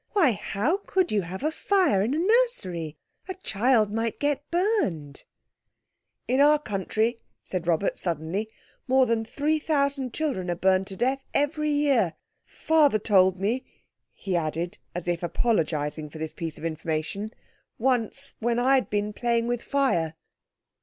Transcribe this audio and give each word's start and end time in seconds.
"Why, 0.13 0.31
how 0.31 0.77
could 0.77 1.11
you 1.11 1.21
have 1.21 1.43
a 1.43 1.51
fire 1.51 2.01
in 2.01 2.15
a 2.15 2.17
nursery? 2.17 2.97
A 3.29 3.35
child 3.35 3.91
might 3.93 4.19
get 4.19 4.49
burned." 4.49 5.25
"In 6.27 6.39
our 6.39 6.57
country," 6.57 7.19
said 7.43 7.67
Robert 7.67 7.99
suddenly, 7.99 8.49
"more 8.87 9.05
than 9.05 9.23
3,000 9.23 10.11
children 10.11 10.49
are 10.49 10.55
burned 10.55 10.87
to 10.87 10.95
death 10.95 11.23
every 11.35 11.69
year. 11.69 12.15
Father 12.45 12.97
told 12.97 13.39
me," 13.39 13.63
he 14.11 14.35
added, 14.35 14.79
as 14.95 15.07
if 15.07 15.21
apologizing 15.21 16.09
for 16.09 16.17
this 16.17 16.33
piece 16.33 16.57
of 16.57 16.65
information, 16.65 17.31
"once 17.77 18.33
when 18.39 18.57
I'd 18.57 18.89
been 18.89 19.13
playing 19.13 19.45
with 19.45 19.61
fire." 19.61 20.15